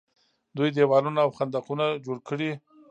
دوی 0.57 0.69
دیوالونه 0.77 1.19
او 1.25 1.29
خندقونه 1.37 1.85
جوړ 2.05 2.17
کړي. 2.27 2.51